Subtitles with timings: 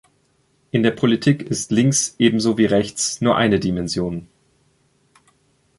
[0.71, 4.27] In der Politik ist links ebenso wie rechts nur eine Dimension.